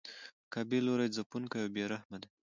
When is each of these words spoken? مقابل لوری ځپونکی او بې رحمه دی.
مقابل 0.43 0.81
لوری 0.87 1.07
ځپونکی 1.15 1.57
او 1.63 1.67
بې 1.75 1.83
رحمه 1.91 2.17
دی. 2.21 2.29